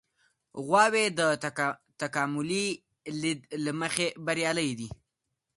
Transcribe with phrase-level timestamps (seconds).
[0.65, 1.21] غواوې د
[2.01, 2.67] تکاملي
[3.21, 4.89] لید له مخې بریالۍ دي.